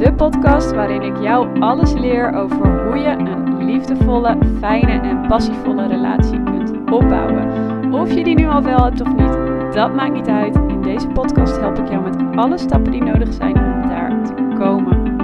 [0.00, 5.86] de podcast waarin ik jou alles leer over hoe je een liefdevolle, fijne en passievolle
[5.86, 7.92] relatie kunt opbouwen.
[7.92, 10.54] Of je die nu al wel hebt of niet, dat maakt niet uit.
[10.54, 14.54] In deze podcast help ik jou met alle stappen die nodig zijn om daar te
[14.58, 15.18] komen.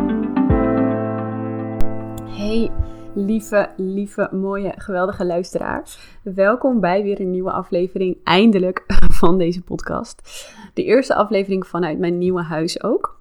[2.29, 2.71] Hey,
[3.15, 5.83] lieve, lieve, mooie, geweldige luisteraar.
[6.23, 8.85] Welkom bij weer een nieuwe aflevering, eindelijk,
[9.21, 10.47] van deze podcast.
[10.75, 13.17] De eerste aflevering vanuit mijn nieuwe huis ook.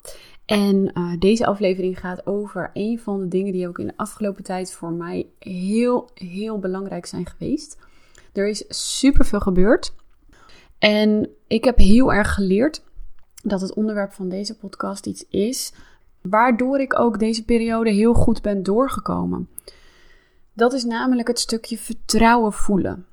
[0.46, 4.44] En uh, deze aflevering gaat over een van de dingen die ook in de afgelopen
[4.44, 7.78] tijd voor mij heel, heel belangrijk zijn geweest.
[8.34, 8.64] Er is
[8.98, 9.94] superveel gebeurd.
[10.80, 12.84] En ik heb heel erg geleerd
[13.44, 15.74] dat het onderwerp van deze podcast iets is
[16.22, 19.50] waardoor ik ook deze periode heel goed ben doorgekomen.
[20.54, 23.06] Dat is namelijk het stukje vertrouwen voelen.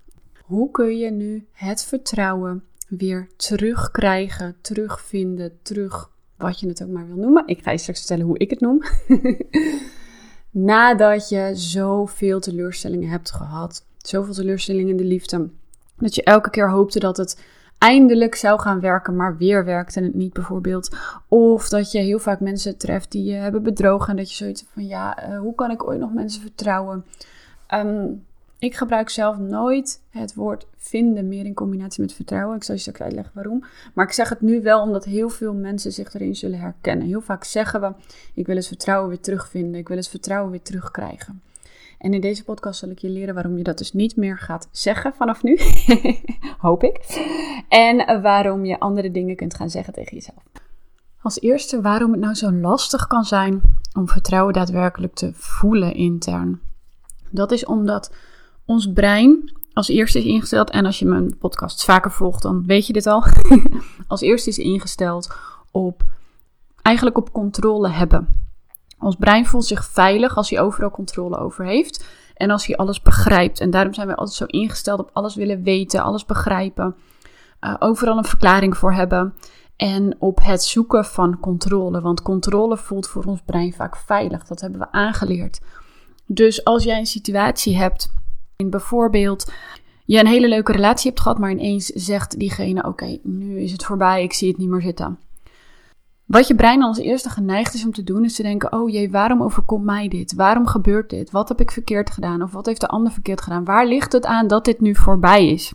[0.45, 6.12] Hoe kun je nu het vertrouwen weer terugkrijgen, terugvinden, terug
[6.43, 7.43] wat je het ook maar wil noemen.
[7.47, 8.83] Ik ga je straks vertellen hoe ik het noem.
[10.51, 15.49] Nadat je zoveel teleurstellingen hebt gehad, zoveel teleurstellingen in de liefde,
[15.97, 17.43] dat je elke keer hoopte dat het
[17.79, 20.97] eindelijk zou gaan werken, maar weer werkte het niet bijvoorbeeld.
[21.29, 24.65] Of dat je heel vaak mensen treft die je hebben bedrogen en dat je zoiets
[24.73, 27.05] van ja, uh, hoe kan ik ooit nog mensen vertrouwen?
[27.75, 28.25] Um,
[28.63, 32.57] ik gebruik zelf nooit het woord vinden meer in combinatie met vertrouwen.
[32.57, 33.65] Ik zal je straks uitleggen waarom.
[33.95, 37.07] Maar ik zeg het nu wel omdat heel veel mensen zich erin zullen herkennen.
[37.07, 37.93] Heel vaak zeggen we:
[38.35, 39.81] Ik wil het vertrouwen weer terugvinden.
[39.81, 41.43] Ik wil het vertrouwen weer terugkrijgen.
[41.99, 44.69] En in deze podcast zal ik je leren waarom je dat dus niet meer gaat
[44.71, 45.59] zeggen vanaf nu.
[46.59, 47.01] Hoop ik.
[47.69, 50.43] En waarom je andere dingen kunt gaan zeggen tegen jezelf.
[51.23, 53.63] Als eerste waarom het nou zo lastig kan zijn
[53.99, 56.61] om vertrouwen daadwerkelijk te voelen intern.
[57.31, 58.11] Dat is omdat
[58.65, 62.87] ons brein als eerste is ingesteld, en als je mijn podcast vaker volgt, dan weet
[62.87, 63.25] je dit al.
[64.07, 65.35] als eerste is ingesteld
[65.71, 66.03] op
[66.83, 68.41] eigenlijk op controle hebben.
[68.99, 72.05] Ons brein voelt zich veilig als hij overal controle over heeft
[72.35, 73.61] en als hij alles begrijpt.
[73.61, 76.97] En daarom zijn we altijd zo ingesteld op alles willen weten, alles begrijpen,
[77.61, 79.35] uh, overal een verklaring voor hebben.
[79.77, 82.01] En op het zoeken van controle.
[82.01, 84.45] Want controle voelt voor ons brein vaak veilig.
[84.45, 85.61] Dat hebben we aangeleerd.
[86.27, 88.13] Dus als jij een situatie hebt
[88.71, 89.53] Bijvoorbeeld,
[90.05, 93.85] je een hele leuke relatie hebt gehad, maar ineens zegt diegene: Oké, nu is het
[93.85, 95.19] voorbij, ik zie het niet meer zitten.
[96.25, 99.11] Wat je brein als eerste geneigd is om te doen, is te denken: Oh jee,
[99.11, 100.35] waarom overkomt mij dit?
[100.35, 101.31] Waarom gebeurt dit?
[101.31, 102.43] Wat heb ik verkeerd gedaan?
[102.43, 103.65] Of wat heeft de ander verkeerd gedaan?
[103.65, 105.73] Waar ligt het aan dat dit nu voorbij is?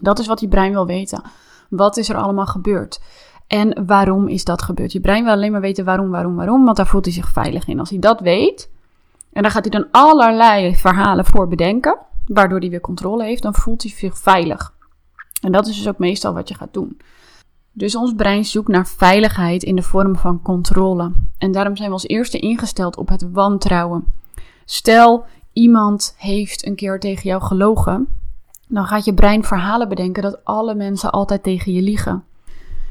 [0.00, 1.22] Dat is wat je brein wil weten.
[1.68, 3.00] Wat is er allemaal gebeurd?
[3.46, 4.92] En waarom is dat gebeurd?
[4.92, 7.66] Je brein wil alleen maar weten waarom, waarom, waarom, want daar voelt hij zich veilig
[7.66, 7.78] in.
[7.78, 8.70] Als hij dat weet,
[9.36, 13.42] en daar gaat hij dan allerlei verhalen voor bedenken, waardoor hij weer controle heeft.
[13.42, 14.74] Dan voelt hij zich veilig.
[15.40, 17.00] En dat is dus ook meestal wat je gaat doen.
[17.72, 21.12] Dus ons brein zoekt naar veiligheid in de vorm van controle.
[21.38, 24.04] En daarom zijn we als eerste ingesteld op het wantrouwen.
[24.64, 28.08] Stel, iemand heeft een keer tegen jou gelogen.
[28.68, 32.24] Dan gaat je brein verhalen bedenken dat alle mensen altijd tegen je liegen.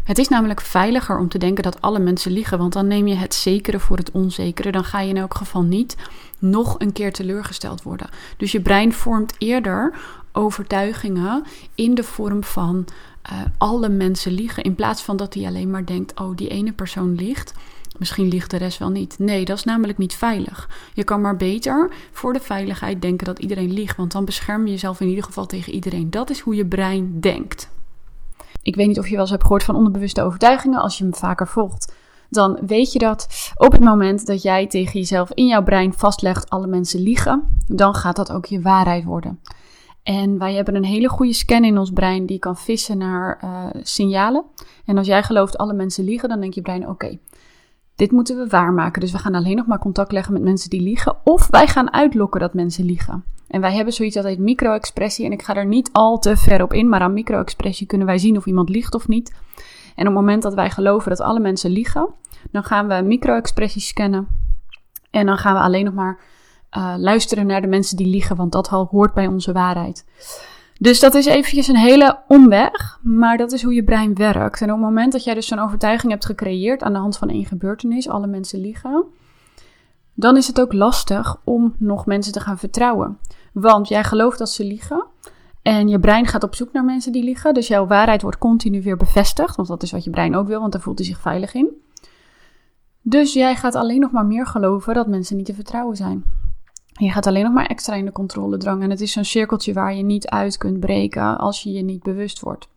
[0.06, 3.16] Het is namelijk veiliger om te denken dat alle mensen liegen, want dan neem je
[3.16, 4.72] het zekere voor het onzekere.
[4.72, 5.96] Dan ga je in elk geval niet
[6.50, 8.10] nog een keer teleurgesteld worden.
[8.38, 9.94] Dus je brein vormt eerder
[10.32, 11.44] overtuigingen
[11.76, 12.88] in de vorm van
[13.32, 16.74] uh, alle mensen liegen, in plaats van dat hij alleen maar denkt: oh, die ene
[16.74, 17.54] persoon liegt.
[17.98, 19.20] Misschien liegt de rest wel niet.
[19.20, 20.70] Nee, dat is namelijk niet veilig.
[20.94, 24.72] Je kan maar beter voor de veiligheid denken dat iedereen liegt, want dan bescherm je
[24.72, 26.10] jezelf in ieder geval tegen iedereen.
[26.10, 27.70] Dat is hoe je brein denkt.
[28.62, 30.80] Ik weet niet of je wel eens hebt gehoord van onderbewuste overtuigingen.
[30.80, 31.94] Als je hem vaker volgt,
[32.30, 36.50] dan weet je dat op het moment dat jij tegen jezelf in jouw brein vastlegt:
[36.50, 39.40] alle mensen liegen, dan gaat dat ook je waarheid worden.
[40.04, 43.82] En wij hebben een hele goede scan in ons brein die kan vissen naar uh,
[43.82, 44.44] signalen.
[44.86, 47.18] En als jij gelooft alle mensen liegen, dan denkt je brein: oké,
[47.96, 49.02] dit moeten we waarmaken.
[49.02, 51.18] Dus we gaan alleen nog maar contact leggen met mensen die liegen.
[51.24, 53.24] Of wij gaan uitlokken dat mensen liegen.
[53.48, 55.26] En wij hebben zoiets dat heet micro-expressie.
[55.26, 58.18] En ik ga er niet al te ver op in, maar aan micro-expressie kunnen wij
[58.18, 59.34] zien of iemand liegt of niet.
[59.96, 62.10] En op het moment dat wij geloven dat alle mensen liegen,
[62.52, 64.28] dan gaan we micro-expressie scannen.
[65.12, 66.20] En dan gaan we alleen nog maar
[66.78, 70.06] uh, luisteren naar de mensen die liegen, want dat hoort bij onze waarheid.
[70.78, 74.62] Dus dat is eventjes een hele omweg, maar dat is hoe je brein werkt.
[74.62, 77.30] En op het moment dat jij dus zo'n overtuiging hebt gecreëerd aan de hand van
[77.30, 79.06] één gebeurtenis, alle mensen liegen,
[80.14, 83.18] dan is het ook lastig om nog mensen te gaan vertrouwen.
[83.54, 85.06] Want jij gelooft dat ze liegen
[85.66, 87.54] en je brein gaat op zoek naar mensen die liegen.
[87.54, 90.60] Dus jouw waarheid wordt continu weer bevestigd, want dat is wat je brein ook wil,
[90.60, 91.70] want daar voelt hij zich veilig in.
[93.02, 96.24] Dus jij gaat alleen nog maar meer geloven dat mensen niet te vertrouwen zijn.
[96.88, 98.84] Je gaat alleen nog maar extra in de controledrang.
[98.84, 102.04] En het is zo'n cirkeltje waar je niet uit kunt breken als je je niet
[102.04, 102.68] bewust wordt.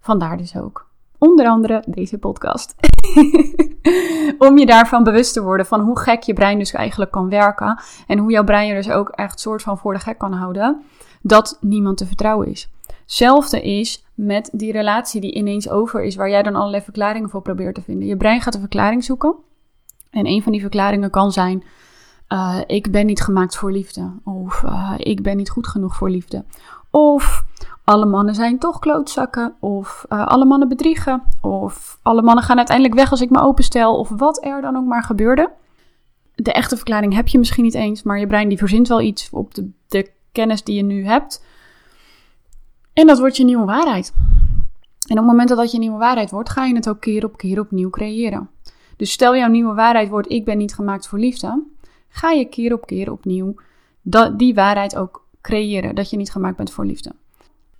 [0.00, 0.90] Vandaar dus ook
[1.22, 2.74] Onder andere deze podcast.
[4.48, 7.80] Om je daarvan bewust te worden van hoe gek je brein dus eigenlijk kan werken.
[8.06, 10.82] En hoe jouw brein je dus ook echt soort van voor de gek kan houden.
[11.22, 12.68] Dat niemand te vertrouwen is.
[13.00, 17.42] Hetzelfde is met die relatie die ineens over is, waar jij dan allerlei verklaringen voor
[17.42, 18.08] probeert te vinden.
[18.08, 19.34] Je brein gaat een verklaring zoeken.
[20.10, 21.64] En een van die verklaringen kan zijn:
[22.28, 24.12] uh, ik ben niet gemaakt voor liefde.
[24.24, 26.44] Of uh, ik ben niet goed genoeg voor liefde.
[26.90, 27.44] Of
[27.84, 29.54] alle mannen zijn toch klootzakken.
[29.60, 31.22] Of uh, alle mannen bedriegen.
[31.40, 33.98] Of alle mannen gaan uiteindelijk weg als ik me openstel.
[33.98, 35.50] Of wat er dan ook maar gebeurde.
[36.34, 39.30] De echte verklaring heb je misschien niet eens, maar je brein die verzint wel iets
[39.30, 41.44] op de, de kennis die je nu hebt.
[42.92, 44.12] En dat wordt je nieuwe waarheid.
[45.06, 47.24] En op het moment dat dat je nieuwe waarheid wordt, ga je het ook keer
[47.24, 48.50] op keer opnieuw creëren.
[48.96, 51.62] Dus stel jouw nieuwe waarheid wordt: ik ben niet gemaakt voor liefde,
[52.08, 53.54] ga je keer op keer opnieuw
[54.36, 57.12] die waarheid ook creëren, dat je niet gemaakt bent voor liefde.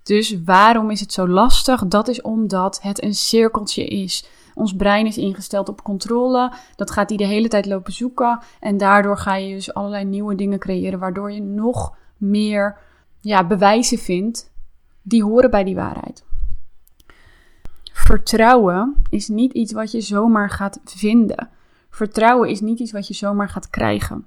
[0.03, 1.87] Dus waarom is het zo lastig?
[1.87, 4.27] Dat is omdat het een cirkeltje is.
[4.55, 6.53] Ons brein is ingesteld op controle.
[6.77, 8.41] Dat gaat hij de hele tijd lopen zoeken.
[8.61, 12.79] En daardoor ga je dus allerlei nieuwe dingen creëren, waardoor je nog meer
[13.21, 14.51] ja, bewijzen vindt
[15.03, 16.25] die horen bij die waarheid.
[17.93, 21.49] Vertrouwen is niet iets wat je zomaar gaat vinden.
[21.91, 24.27] Vertrouwen is niet iets wat je zomaar gaat krijgen.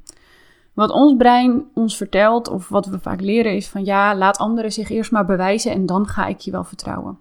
[0.73, 4.71] Wat ons brein ons vertelt, of wat we vaak leren, is van ja, laat anderen
[4.71, 7.19] zich eerst maar bewijzen en dan ga ik je wel vertrouwen.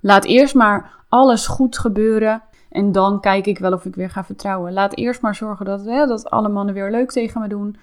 [0.00, 4.24] Laat eerst maar alles goed gebeuren en dan kijk ik wel of ik weer ga
[4.24, 4.72] vertrouwen.
[4.72, 7.76] Laat eerst maar zorgen dat, hè, dat alle mannen weer leuk tegen me doen.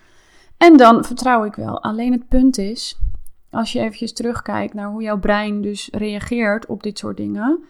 [0.58, 1.84] En dan vertrouw ik wel.
[1.84, 3.00] Alleen het punt is,
[3.50, 7.64] als je eventjes terugkijkt naar hoe jouw brein dus reageert op dit soort dingen,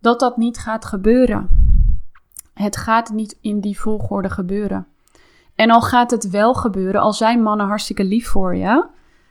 [0.00, 1.48] dat dat niet gaat gebeuren.
[2.54, 4.86] Het gaat niet in die volgorde gebeuren.
[5.54, 8.86] En al gaat het wel gebeuren, al zijn mannen hartstikke lief voor je,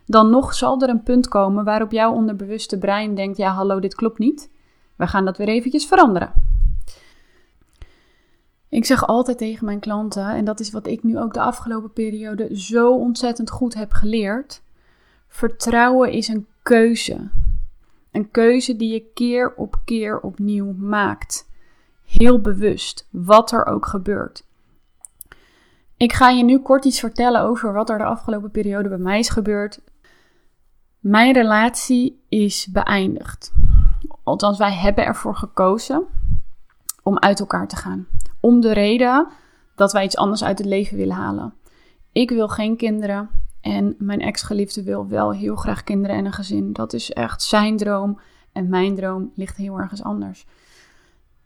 [0.06, 3.96] dan nog zal er een punt komen waarop jouw onderbewuste brein denkt: ja, hallo, dit
[3.96, 4.52] klopt niet.
[4.96, 6.45] We gaan dat weer eventjes veranderen.
[8.76, 11.94] Ik zeg altijd tegen mijn klanten, en dat is wat ik nu ook de afgelopen
[11.94, 14.62] periode zo ontzettend goed heb geleerd.
[15.28, 17.30] Vertrouwen is een keuze.
[18.12, 21.50] Een keuze die je keer op keer opnieuw maakt.
[22.06, 24.46] Heel bewust, wat er ook gebeurt.
[25.98, 29.20] Ik ga je nu kort iets vertellen over wat er de afgelopen periode bij mij
[29.20, 29.82] is gebeurd.
[31.00, 33.54] Mijn relatie is beëindigd.
[34.24, 36.04] Althans, wij hebben ervoor gekozen
[37.04, 38.08] om uit elkaar te gaan.
[38.46, 39.28] Om de reden
[39.76, 41.54] dat wij iets anders uit het leven willen halen.
[42.12, 43.30] Ik wil geen kinderen.
[43.62, 46.74] En mijn ex-geliefde wil wel heel graag kinderen en een gezin.
[46.74, 48.20] Dat is echt zijn droom.
[48.52, 50.46] En mijn droom ligt heel ergens anders.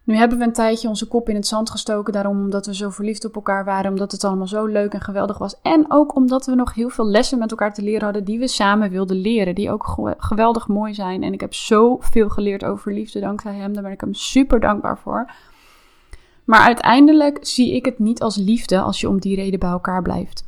[0.03, 2.13] Nu hebben we een tijdje onze kop in het zand gestoken.
[2.13, 3.91] Daarom omdat we zo verliefd op elkaar waren.
[3.91, 5.61] Omdat het allemaal zo leuk en geweldig was.
[5.61, 8.23] En ook omdat we nog heel veel lessen met elkaar te leren hadden.
[8.23, 9.55] Die we samen wilden leren.
[9.55, 11.23] Die ook geweldig mooi zijn.
[11.23, 13.73] En ik heb zoveel geleerd over liefde dankzij hem.
[13.73, 15.31] Daar ben ik hem super dankbaar voor.
[16.49, 20.01] Maar uiteindelijk zie ik het niet als liefde als je om die reden bij elkaar
[20.01, 20.47] blijft.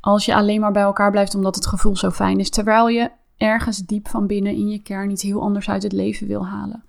[0.00, 3.10] Als je alleen maar bij elkaar blijft omdat het gevoel zo fijn is, terwijl je
[3.36, 6.84] ergens diep van binnen in je kern iets heel anders uit het leven wil halen.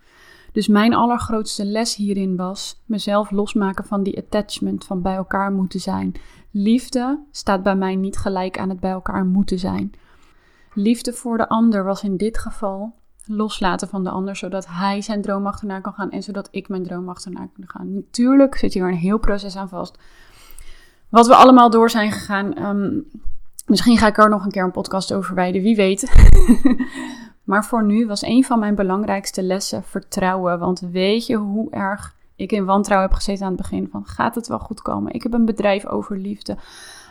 [0.52, 5.80] Dus mijn allergrootste les hierin was mezelf losmaken van die attachment van bij elkaar moeten
[5.80, 6.12] zijn.
[6.52, 9.92] Liefde staat bij mij niet gelijk aan het bij elkaar moeten zijn.
[10.74, 12.94] Liefde voor de ander was in dit geval
[13.26, 16.84] loslaten van de ander, zodat hij zijn droom achterna kan gaan en zodat ik mijn
[16.84, 17.94] droom achterna kan gaan.
[17.94, 19.98] Natuurlijk zit hier een heel proces aan vast
[21.14, 22.54] wat we allemaal door zijn gegaan.
[22.54, 23.00] Ehm,
[23.66, 26.30] misschien ga ik er nog een keer een podcast over wijden, wie weet.
[27.50, 30.60] maar voor nu was een van mijn belangrijkste lessen vertrouwen.
[30.60, 33.88] Want weet je hoe erg ik in wantrouwen heb gezeten aan het begin?
[33.92, 35.14] Van gaat het wel goed komen?
[35.14, 36.58] Ik heb een bedrijf over liefde.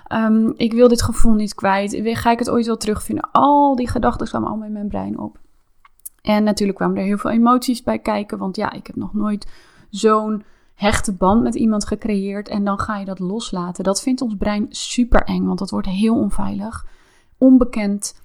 [0.07, 2.01] Ehm, ik wil dit gevoel niet kwijt.
[2.03, 3.29] Ga ik het ooit wel terugvinden?
[3.33, 5.39] Al die gedachten kwamen allemaal in mijn brein op.
[6.23, 8.39] En natuurlijk kwamen er heel veel emoties bij kijken.
[8.39, 9.47] Want ja, ik heb nog nooit
[9.91, 13.85] zo'n hechte band met iemand gecreëerd en dan ga je dat loslaten.
[13.85, 16.87] Dat vindt ons brein super eng, want dat wordt heel onveilig,
[17.39, 18.21] onbekend.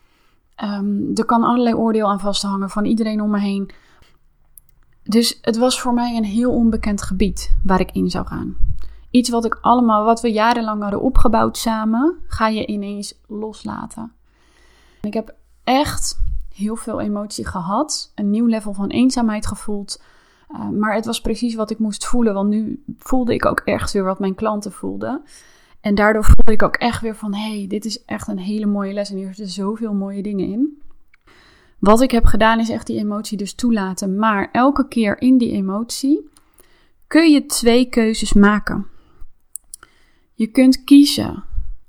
[0.64, 3.70] Um, er kan allerlei oordeel aan vasthangen van iedereen om me heen.
[5.04, 8.56] Dus het was voor mij een heel onbekend gebied waar ik in zou gaan.
[9.12, 14.12] Iets wat ik allemaal, wat we jarenlang hadden opgebouwd samen, ga je ineens loslaten.
[15.02, 16.20] Ik heb echt
[16.58, 20.02] heel veel emotie gehad, een nieuw level van eenzaamheid gevoeld.
[20.48, 23.92] Eh, maar het was precies wat ik moest voelen, want nu voelde ik ook echt
[23.92, 25.22] weer wat mijn klanten voelden.
[25.82, 28.66] En daardoor voelde ik ook echt weer van, hé, hey, dit is echt een hele
[28.66, 30.82] mooie les en hier zitten zoveel mooie dingen in.
[31.80, 34.16] Wat ik heb gedaan is echt die emotie dus toelaten.
[34.16, 36.30] Maar elke keer in die emotie
[37.08, 38.88] kun je twee keuzes maken.
[40.34, 41.44] Je kunt kiezen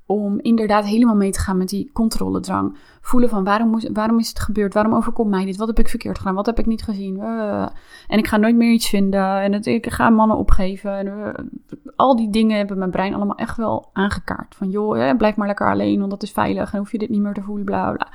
[0.09, 2.77] om inderdaad helemaal mee te gaan met die controledrang.
[3.01, 4.75] Voelen van waarom, moest, waarom is het gebeurd?
[4.75, 5.57] Waarom overkomt mij dit?
[5.57, 6.35] Wat heb ik verkeerd gedaan?
[6.35, 7.17] Wat heb ik niet gezien?
[7.17, 7.69] Uh,
[8.07, 9.41] en ik ga nooit meer iets vinden.
[9.41, 10.99] En ik ga mannen opgeven.
[10.99, 14.55] En, uh, al die dingen hebben mijn brein allemaal echt wel aangekaart.
[14.55, 16.73] Van joh, blijf maar lekker alleen, want dat is veilig.
[16.73, 18.09] En hoef je dit niet meer te voelen, bla bla.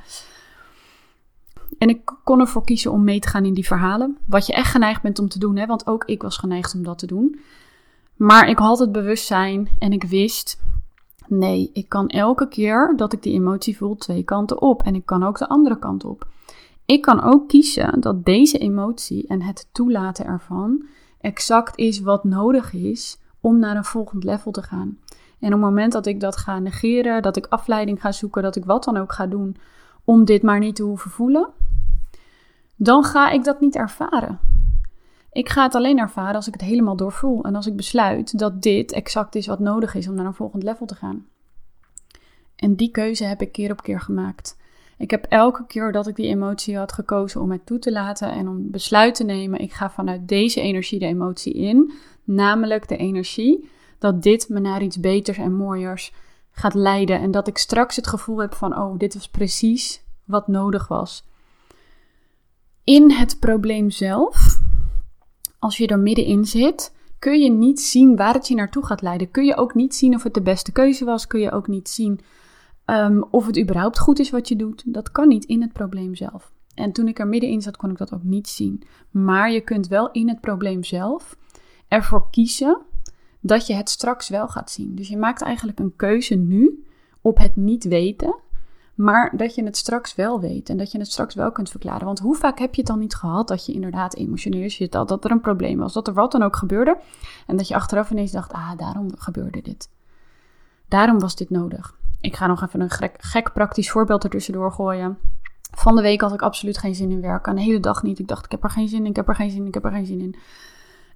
[1.77, 4.17] En ik kon ervoor kiezen om mee te gaan in die verhalen.
[4.27, 5.65] Wat je echt geneigd bent om te doen, hè?
[5.65, 7.39] want ook ik was geneigd om dat te doen.
[8.15, 10.61] Maar ik had het bewustzijn en ik wist,
[11.27, 14.83] nee, ik kan elke keer dat ik die emotie voel twee kanten op.
[14.83, 16.27] En ik kan ook de andere kant op.
[16.85, 20.85] Ik kan ook kiezen dat deze emotie en het toelaten ervan
[21.21, 24.97] exact is wat nodig is om naar een volgend level te gaan.
[25.39, 28.55] En op het moment dat ik dat ga negeren, dat ik afleiding ga zoeken, dat
[28.55, 29.55] ik wat dan ook ga doen
[30.03, 31.49] om dit maar niet te hoeven voelen,
[32.75, 34.39] dan ga ik dat niet ervaren.
[35.33, 38.61] Ik ga het alleen ervaren als ik het helemaal doorvoel en als ik besluit dat
[38.61, 41.25] dit exact is wat nodig is om naar een volgend level te gaan.
[42.55, 44.57] En die keuze heb ik keer op keer gemaakt.
[44.97, 48.31] Ik heb elke keer dat ik die emotie had gekozen om het toe te laten
[48.31, 51.91] en om besluit te nemen, ik ga vanuit deze energie de emotie in,
[52.23, 56.13] namelijk de energie dat dit me naar iets beters en mooiers
[56.51, 60.47] gaat leiden en dat ik straks het gevoel heb van, oh, dit was precies wat
[60.47, 61.23] nodig was.
[62.83, 64.61] In het probleem zelf
[65.63, 69.31] als je er middenin zit, kun je niet zien waar het je naartoe gaat leiden.
[69.31, 71.27] Kun je ook niet zien of het de beste keuze was.
[71.27, 72.19] Kun je ook niet zien
[72.85, 74.83] ehm, of het überhaupt goed is wat je doet.
[74.85, 76.51] Dat kan niet in het probleem zelf.
[76.75, 78.83] En toen ik er middenin zat, kon ik dat ook niet zien.
[79.11, 81.37] Maar je kunt wel in het probleem zelf
[81.87, 82.81] ervoor kiezen
[83.39, 84.95] dat je het straks wel gaat zien.
[84.95, 86.85] Dus je maakt eigenlijk een keuze nu
[87.21, 88.35] op het niet weten.
[88.93, 92.05] Maar dat je het straks wel weet en dat je het straks wel kunt verklaren.
[92.05, 95.07] Want hoe vaak heb je het dan niet gehad dat je inderdaad emotioneel zit, dat,
[95.07, 96.97] dat er een probleem was, dat er wat dan ook gebeurde.
[97.47, 99.89] En dat je achteraf ineens dacht, ah, daarom gebeurde dit.
[100.87, 101.97] Daarom was dit nodig.
[102.21, 105.17] Ik ga nog even een gek, gek praktisch voorbeeld ertussendoor gooien.
[105.71, 107.51] Van de week had ik absoluut geen zin in werken.
[107.51, 108.19] Een hele dag niet.
[108.19, 109.73] Ik dacht, ik heb er geen zin in, ik heb er geen zin in, ik
[109.73, 110.35] heb er geen zin in.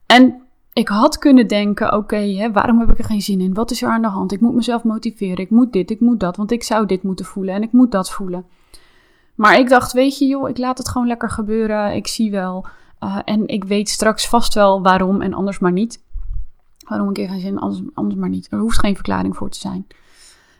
[0.05, 0.47] En
[0.77, 3.53] ik had kunnen denken: oké, waarom heb ik er geen zin in?
[3.53, 4.31] Wat is er aan de hand?
[4.31, 5.38] Ik moet mezelf motiveren.
[5.38, 6.38] Ik moet dit, ik moet dat.
[6.38, 8.46] Want ik zou dit moeten voelen en ik moet dat voelen.
[9.36, 11.96] Maar ik dacht: weet je, joh, ik laat het gewoon lekker gebeuren.
[11.96, 12.65] Ik zie wel.
[13.03, 16.03] Uh, en ik weet straks vast wel waarom en anders maar niet.
[16.88, 18.48] Waarom ik er geen zin anders, anders maar niet.
[18.51, 19.88] Er hoeft geen verklaring voor te zijn.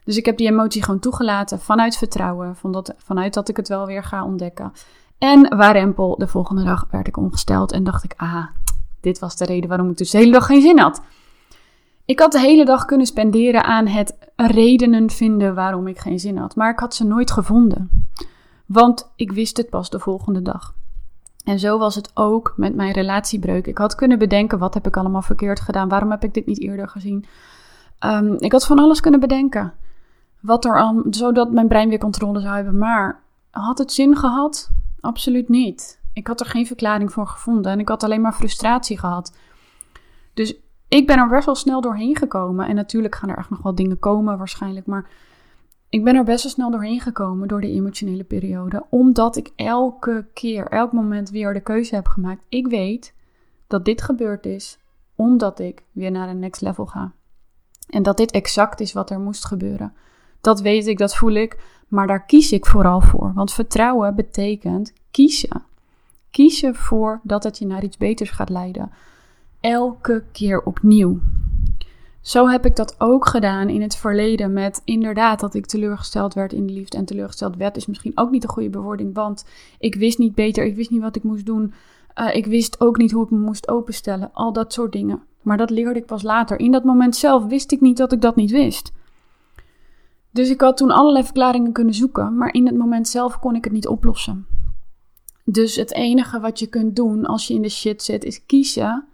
[0.04, 2.56] Dus ik heb die emotie gewoon toegelaten vanuit vertrouwen.
[2.56, 4.74] Van dat, vanuit dat ik het wel weer ga ontdekken.
[5.18, 8.46] En waar rempel, de volgende dag werd ik ongesteld en dacht ik: ah,
[9.08, 11.02] dit was de reden waarom ik dus de hele dag geen zin had.
[12.06, 16.38] Ik had de hele dag kunnen spenderen aan het redenen vinden waarom ik geen zin
[16.38, 18.06] had, maar ik had ze nooit gevonden.
[18.66, 20.74] Want ik wist het pas de volgende dag.
[21.44, 23.68] En zo was het ook met mijn relatiebreuk.
[23.68, 25.90] Ik had kunnen bedenken: wat heb ik allemaal verkeerd gedaan?
[25.90, 27.26] Waarom heb ik dit niet eerder gezien?
[28.06, 29.74] Um, ik had van alles kunnen bedenken.
[30.40, 32.78] Wat er al, zodat mijn brein weer controle zou hebben.
[32.78, 34.72] Maar had het zin gehad?
[35.00, 36.00] Absoluut niet.
[36.18, 39.38] Ik had er geen verklaring voor gevonden en ik had alleen maar frustratie gehad.
[40.34, 40.56] Dus
[40.88, 42.68] ik ben er best wel snel doorheen gekomen.
[42.68, 44.86] En natuurlijk gaan er echt nog wel dingen komen waarschijnlijk.
[44.86, 45.10] Maar
[45.90, 48.86] ik ben er best wel snel doorheen gekomen door de emotionele periode.
[48.90, 52.44] Omdat ik elke keer, elk moment weer de keuze heb gemaakt.
[52.50, 53.14] Ik weet
[53.68, 54.80] dat dit gebeurd is
[55.16, 57.14] omdat ik weer naar een next level ga.
[57.90, 59.94] En dat dit exact is wat er moest gebeuren.
[60.42, 61.58] Dat weet ik, dat voel ik.
[61.88, 63.34] Maar daar kies ik vooral voor.
[63.34, 65.66] Want vertrouwen betekent kiezen.
[66.38, 68.92] Kies ervoor dat het je naar iets beters gaat leiden.
[69.60, 71.20] Elke keer opnieuw.
[72.22, 76.54] Zo heb ik dat ook gedaan in het verleden met inderdaad dat ik teleurgesteld werd
[76.54, 76.98] in de liefde.
[76.98, 79.46] En teleurgesteld werd is misschien ook niet de goede bewoording, want
[79.80, 81.74] ik wist niet beter, ik wist niet wat ik moest doen.
[82.16, 85.22] Uh, ik wist ook niet hoe ik me moest openstellen, al dat soort dingen.
[85.42, 86.60] Maar dat leerde ik pas later.
[86.60, 88.92] In dat moment zelf wist ik niet dat ik dat niet wist.
[90.32, 93.64] Dus ik had toen allerlei verklaringen kunnen zoeken, maar in het moment zelf kon ik
[93.64, 94.57] het niet oplossen.
[95.50, 99.06] Dus het enige wat je kunt doen als je in de shit zit, is kiezen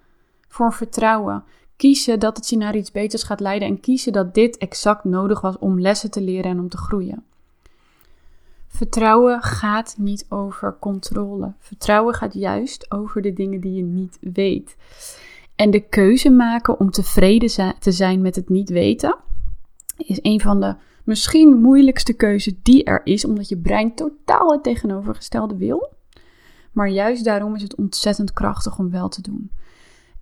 [0.48, 1.44] voor vertrouwen.
[1.75, 5.42] Kiezen dat het je naar iets beters gaat leiden en kiezen dat dit exact nodig
[5.42, 7.24] was om lessen te leren en om te groeien.
[8.68, 11.54] Vertrouwen gaat niet over controle.
[11.60, 14.75] Vertrouwen gaat juist over de dingen die je niet weet.
[15.56, 19.18] En de keuze maken om tevreden te zijn met het niet weten
[19.98, 24.63] is een van de misschien moeilijkste keuzes die er is, omdat je brein totaal het
[24.63, 25.92] tegenovergestelde wil.
[26.74, 29.51] Maar juist daarom is het ontzettend krachtig om wel te doen.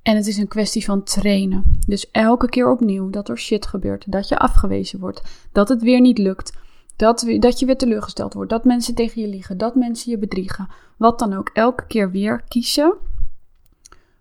[0.01, 1.79] En het is een kwestie van trainen.
[1.88, 6.01] Dus elke keer opnieuw dat er shit gebeurt, dat je afgewezen wordt, dat het weer
[6.01, 6.58] niet lukt,
[6.96, 10.67] dat, dat je weer teleurgesteld wordt, dat mensen tegen je liegen, dat mensen je bedriegen.
[10.98, 12.93] Wat dan ook, elke keer weer kiezen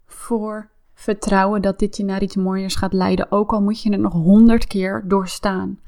[0.06, 3.32] voor vertrouwen dat dit je naar iets mooiers gaat leiden.
[3.32, 5.78] Ook al moet je het nog honderd keer doorstaan.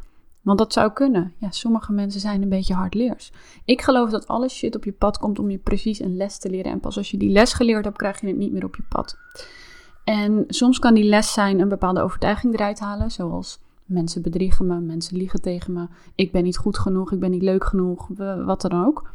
[0.42, 1.34] Want dat zou kunnen.
[1.38, 3.32] Ja, sommige mensen zijn een beetje hardleers.
[3.64, 6.50] Ik geloof dat alle shit op je pad komt om je precies een les te
[6.50, 6.72] leren.
[6.72, 8.82] En pas als je die les geleerd hebt, krijg je het niet meer op je
[8.88, 9.18] pad.
[10.04, 14.80] En soms kan die les zijn een bepaalde overtuiging eruit halen, zoals mensen bedriegen me,
[14.80, 18.08] mensen liegen tegen me, ik ben niet goed genoeg, ik ben niet leuk genoeg,
[18.44, 19.10] wat dan ook.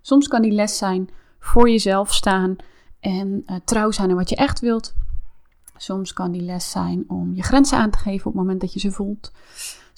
[0.00, 2.56] Soms kan die les zijn voor jezelf staan
[3.00, 4.94] en uh, trouw zijn aan wat je echt wilt.
[5.76, 8.72] Soms kan die les zijn om je grenzen aan te geven op het moment dat
[8.72, 9.32] je ze voelt.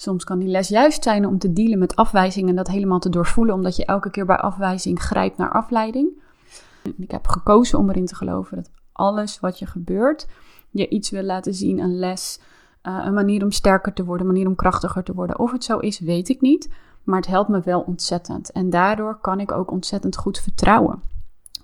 [0.01, 3.09] Soms kan die les juist zijn om te dealen met afwijzing en dat helemaal te
[3.09, 6.21] doorvoelen, omdat je elke keer bij afwijzing grijpt naar afleiding.
[6.97, 10.27] Ik heb gekozen om erin te geloven dat alles wat je gebeurt
[10.71, 12.39] je iets wil laten zien, een les,
[12.83, 15.39] uh, een manier om sterker te worden, een manier om krachtiger te worden.
[15.39, 16.69] Of het zo is, weet ik niet,
[17.03, 18.51] maar het helpt me wel ontzettend.
[18.51, 21.01] En daardoor kan ik ook ontzettend goed vertrouwen.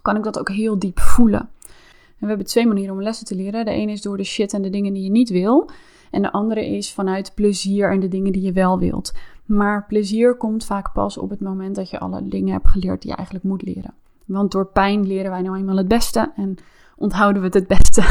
[0.02, 1.40] Kan ik dat ook heel diep voelen.
[1.40, 3.66] En we hebben twee manieren om lessen te leren.
[3.66, 5.70] De ene is door de shit en de dingen die je niet wil.
[6.12, 9.14] En de andere is vanuit plezier en de dingen die je wel wilt.
[9.46, 13.10] Maar plezier komt vaak pas op het moment dat je alle dingen hebt geleerd die
[13.10, 13.94] je eigenlijk moet leren.
[14.26, 16.56] Want door pijn leren wij nou eenmaal het beste en
[16.96, 18.04] onthouden we het het beste.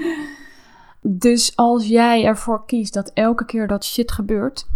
[1.26, 4.68] dus als jij ervoor kiest dat elke keer dat shit gebeurt,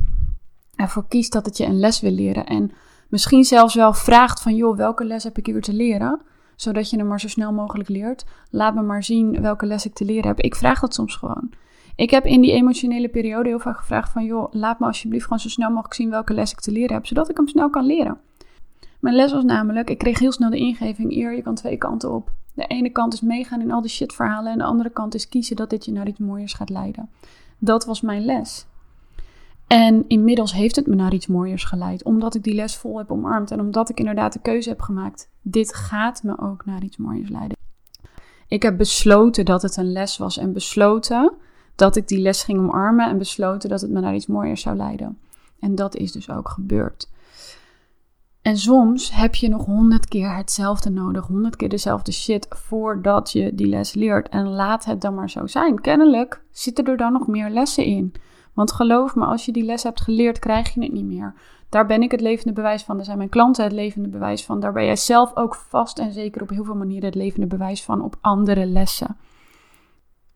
[0.75, 2.71] ervoor kiest dat het je een les wil leren en
[3.09, 6.21] misschien zelfs wel vraagt van joh, welke les heb ik hier te leren?
[6.57, 8.25] Zodat je hem maar zo snel mogelijk leert.
[8.51, 10.41] Laat me maar zien welke les ik te leren heb.
[10.41, 11.51] Ik vraag dat soms gewoon.
[11.99, 15.39] Ik heb in die emotionele periode heel vaak gevraagd van joh, laat me alsjeblieft gewoon
[15.39, 17.87] zo snel mogelijk zien welke les ik te leren heb, zodat ik hem snel kan
[17.87, 18.21] leren.
[19.01, 22.13] Mijn les was namelijk, ik kreeg heel snel de ingeving, eer, je kan twee kanten
[22.13, 22.31] op.
[22.55, 25.57] De ene kant is meegaan in al die shitverhalen en de andere kant is kiezen
[25.57, 27.11] dat dit je naar iets mooiers gaat leiden.
[27.59, 28.67] Dat was mijn les.
[29.67, 33.11] En inmiddels heeft het me naar iets mooiers geleid, omdat ik die les vol heb
[33.11, 35.31] omarmd en omdat ik inderdaad de keuze heb gemaakt.
[35.43, 37.57] Dit gaat me ook naar iets mooiers leiden.
[38.49, 41.33] Ik heb besloten dat het een les was en besloten
[41.79, 44.77] dat ik die les ging omarmen en besloten dat het me naar iets mooiers zou
[44.77, 45.19] leiden.
[45.61, 47.11] En dat is dus ook gebeurd.
[48.43, 53.55] En soms heb je nog honderd keer hetzelfde nodig, honderd keer dezelfde shit voordat je
[53.55, 54.29] die les leert.
[54.29, 55.81] En laat het dan maar zo zijn.
[55.81, 58.13] Kennelijk zitten er dan nog meer lessen in.
[58.53, 61.35] Want geloof me, als je die les hebt geleerd, krijg je het niet meer.
[61.69, 62.97] Daar ben ik het levende bewijs van.
[62.97, 64.61] Daar zijn mijn klanten het levende bewijs van.
[64.61, 67.85] Daar ben jij zelf ook vast en zeker op heel veel manieren het levende bewijs
[67.85, 69.17] van op andere lessen.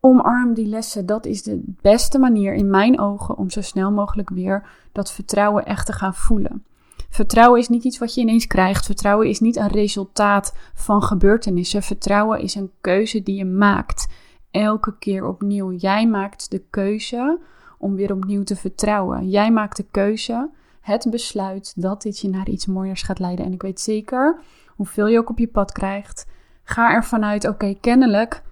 [0.05, 1.05] Omarm die lessen.
[1.05, 5.65] Dat is de beste manier in mijn ogen om zo snel mogelijk weer dat vertrouwen
[5.65, 6.65] echt te gaan voelen.
[7.09, 8.85] Vertrouwen is niet iets wat je ineens krijgt.
[8.85, 11.83] Vertrouwen is niet een resultaat van gebeurtenissen.
[11.83, 14.07] Vertrouwen is een keuze die je maakt.
[14.51, 15.71] Elke keer opnieuw.
[15.71, 17.39] Jij maakt de keuze
[17.77, 19.29] om weer opnieuw te vertrouwen.
[19.29, 20.49] Jij maakt de keuze,
[20.81, 23.45] het besluit dat dit je naar iets mooiers gaat leiden.
[23.45, 24.39] En ik weet zeker,
[24.75, 26.25] hoeveel je ook op je pad krijgt,
[26.63, 28.43] ga ervan uit, oké, kennelijk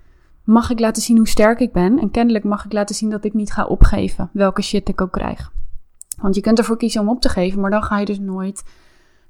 [0.44, 2.00] mag ik laten zien hoe sterk ik ben.
[2.00, 5.12] En kennelijk mag ik laten zien dat ik niet ga opgeven, welke shit ik ook
[5.12, 5.52] krijg.
[6.22, 8.64] Want je kunt ervoor kiezen om op te geven, maar dan ga je dus nooit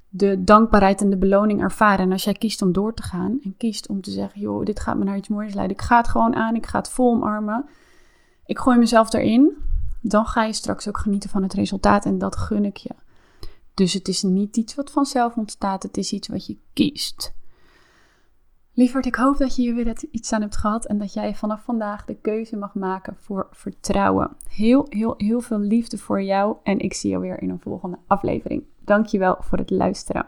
[0.08, 2.04] de dankbaarheid en de beloning ervaren.
[2.04, 4.80] En als jij kiest om door te gaan en kiest om te zeggen: joh, dit
[4.80, 5.76] gaat me naar iets moois leiden.
[5.76, 7.64] Ik ga het gewoon aan, ik ga het vol omarmen.
[8.46, 9.56] Ik gooi mezelf erin.
[10.00, 12.90] Dan ga je straks ook genieten van het resultaat en dat gun ik je.
[13.74, 17.34] Dus het is niet iets wat vanzelf ontstaat, het is iets wat je kiest.
[18.74, 21.62] Lieverd, ik hoop dat je hier weer iets aan hebt gehad en dat jij vanaf
[21.64, 24.36] vandaag de keuze mag maken voor vertrouwen.
[24.48, 27.98] Heel, heel, heel veel liefde voor jou en ik zie je weer in een volgende
[28.06, 28.62] aflevering.
[28.84, 30.26] Dankjewel voor het luisteren.